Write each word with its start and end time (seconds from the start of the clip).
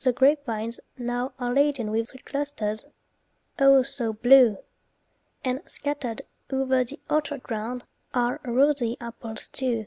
The 0.00 0.12
grapevines 0.12 0.80
now 0.96 1.32
are 1.38 1.54
laden 1.54 1.92
with 1.92 2.08
Sweet 2.08 2.24
clusters, 2.24 2.84
oh, 3.60 3.84
so 3.84 4.12
blue! 4.12 4.58
And 5.44 5.60
scattered 5.70 6.22
o'er 6.52 6.82
the 6.82 6.98
orchard 7.08 7.44
ground 7.44 7.84
Are 8.12 8.40
rosy 8.44 8.96
apples, 9.00 9.46
too. 9.46 9.86